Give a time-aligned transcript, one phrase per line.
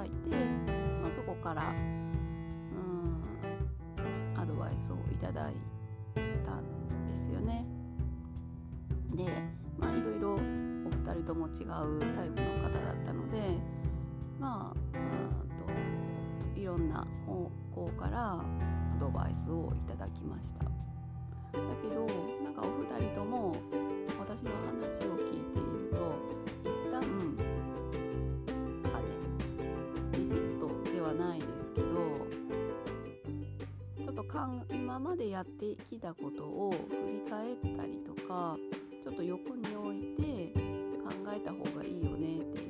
[0.00, 0.36] だいて、
[1.02, 1.74] まあ、そこからう
[2.74, 3.22] ん
[4.40, 5.54] アドバイスをいただい
[6.14, 7.66] たんですよね。
[9.14, 9.24] で
[9.78, 13.36] まあいろいろお二人とも違うタイプの方だったので
[14.38, 18.44] まあうんといろんな方向からア
[18.98, 20.70] ドバイスをいただきましただ
[21.82, 22.06] けど
[22.42, 23.54] なんかお二人とも
[24.18, 25.96] 私の話を聞いていると
[26.64, 27.29] 一旦
[34.70, 38.56] 今までやってきたことを振り返ったりとか
[39.02, 40.52] ちょっと横に置いて
[41.02, 42.69] 考えた方がいいよねってい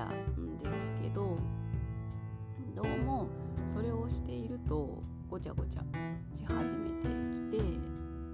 [0.00, 1.36] たんですけど
[2.74, 3.28] どうも
[3.74, 5.82] それをしているとごちゃごちゃ
[6.34, 7.56] し始めてきて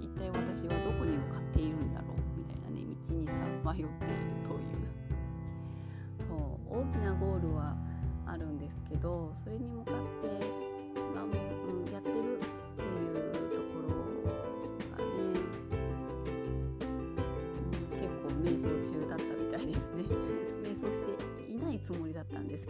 [0.01, 3.33] 一体私はどこに向かっているんだろうみたいなね道にさ
[3.65, 3.89] 迷っている
[4.45, 4.87] という。
[6.29, 7.77] そう大きなゴールは
[8.27, 9.95] あるんですけどそれに向かっ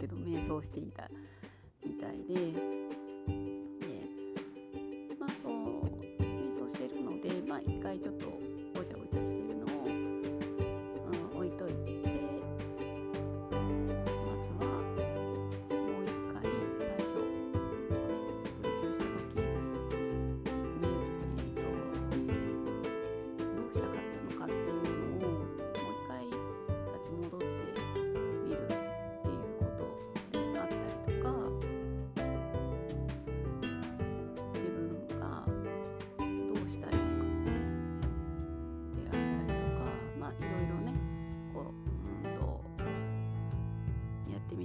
[0.07, 1.09] けど瞑想していた
[1.85, 2.35] みたいで。
[2.35, 2.53] で
[5.19, 5.53] まあそう
[6.21, 8.26] 瞑想してるのでまあ一回ちょっと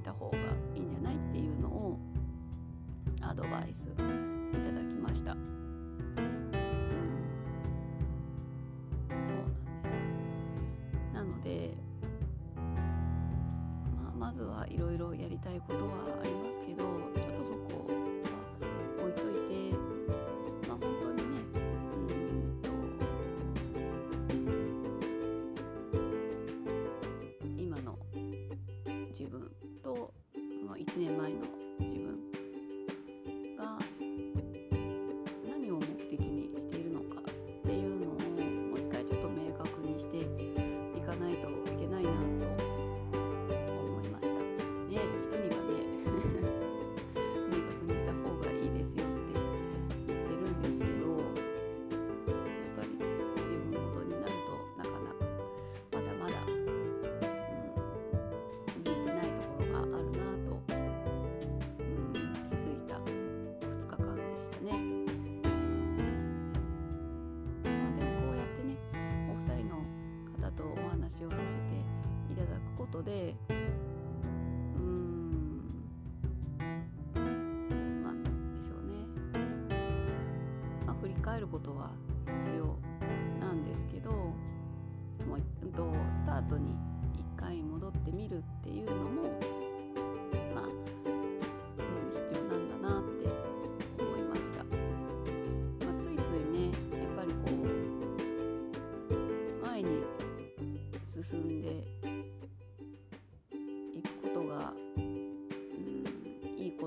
[0.02, 0.36] みた方が
[0.74, 1.96] いいんじゃないっていうのを
[3.20, 5.30] アドバイスいただきました。
[5.30, 5.38] うん
[9.08, 11.76] そうなんですなので、
[13.96, 17.11] まあ、まずはいろいろやりたいことはありますけど
[30.96, 31.61] 年前の。
[71.12, 74.78] 話をさせていただくことでうー
[77.18, 78.22] んなん
[78.56, 78.96] でしょうね、
[80.86, 81.90] まあ、振り返ることは
[82.24, 82.78] 必要
[83.46, 84.32] なんですけども
[85.36, 86.74] ううんとスタートに
[87.14, 89.38] 一回戻ってみるっていうのも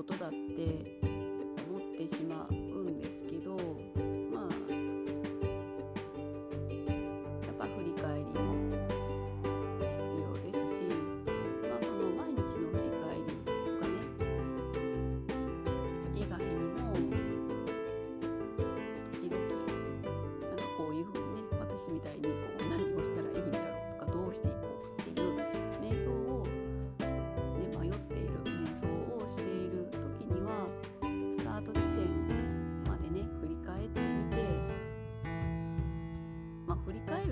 [0.06, 0.45] ことだっ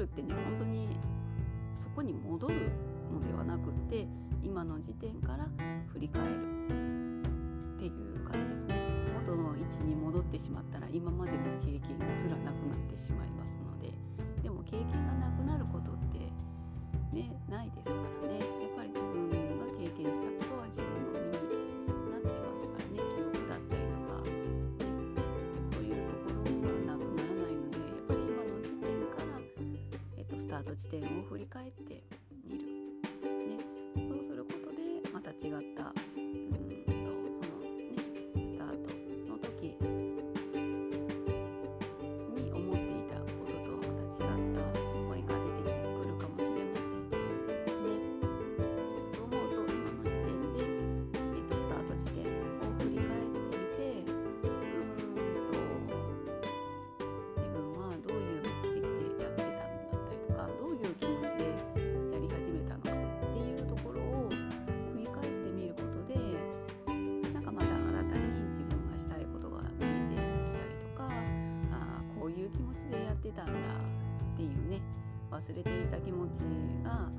[0.05, 0.89] るってね本当に
[1.83, 2.55] そこに戻る
[3.13, 4.07] のではなくって
[4.43, 5.49] 今の時点から
[5.93, 6.29] 振り返る
[7.77, 8.75] っていう感じですね。
[9.27, 11.81] 元の位置に戻ってしまったら今までの経験
[12.23, 13.93] すらなくなってしまいますので
[14.43, 16.19] でも経験がなくなることって
[17.13, 18.24] ねないですからね。
[31.03, 31.73] を振り返っ
[72.95, 74.81] でやってたんだっていうね
[75.31, 76.41] 忘れていた気持ち
[76.85, 77.11] が、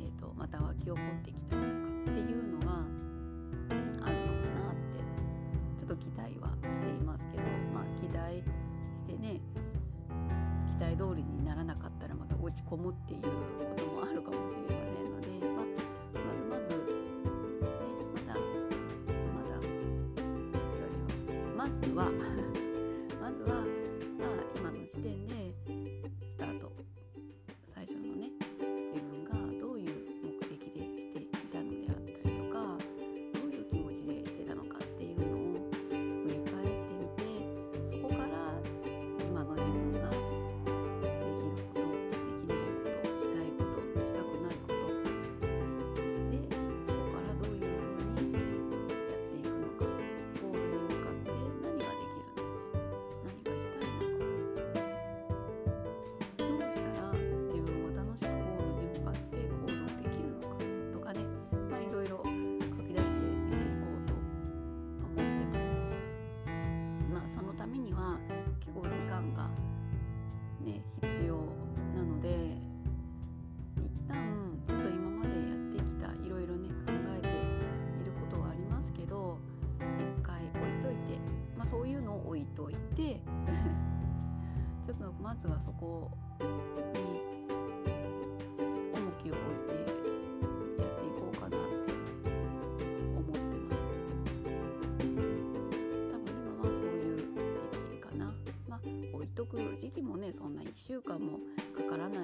[0.00, 2.82] えー、とまた湧き起こってきたりとかっていうのが
[3.70, 4.98] あるのかなって
[5.78, 9.40] ちょっと期待はしていますけどまあ期待してね
[10.68, 13.28] 期待通りにならなかったらまた落ち込むっていうこ
[13.76, 15.64] ともあるかもしれませんので、まあ、
[16.18, 16.90] まずまずね
[18.18, 18.34] まだ
[19.30, 20.42] まだ違う
[20.74, 22.53] 違うまずは
[85.20, 86.10] まずはそこ
[86.92, 87.00] に
[88.92, 91.56] 重きを置いてやっていこうかなって
[93.16, 93.82] 思ってます。
[96.10, 98.22] 多分今はそういう時期かな。
[98.68, 98.80] まあ
[99.14, 101.38] 置いとく時期もねそんな1週間も
[101.76, 102.23] かからな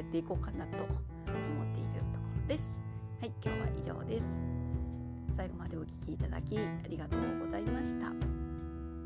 [0.00, 0.96] やっていこうかなと思っ
[1.76, 2.72] ているところです。
[3.20, 4.24] はい今日は以上です。
[5.36, 8.08] 最後までお聞きいただきありがとうございました。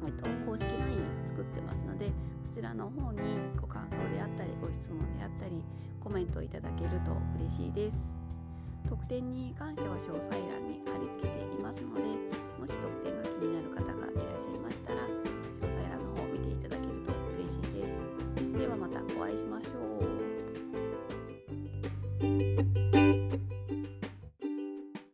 [0.06, 2.12] えっと公式 LINE 作ってますので
[2.46, 3.18] そちらの方に
[3.60, 5.64] ご感想であったりご質問であったり
[5.98, 7.10] コメントいただけると
[7.42, 7.98] 嬉しいです。
[8.88, 12.02] 特典に関しては詳細欄に貼り付けていますので
[12.54, 15.13] もし特典が気になる方がいらっしゃいましたら